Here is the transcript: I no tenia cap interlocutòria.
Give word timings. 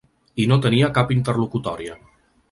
I 0.43 0.45
no 0.51 0.55
tenia 0.65 0.87
cap 0.95 1.13
interlocutòria. 1.15 1.99